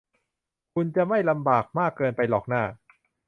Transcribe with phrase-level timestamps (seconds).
[0.73, 2.63] คุณจะไม่ลำบากมากเกินไปหรอกน่า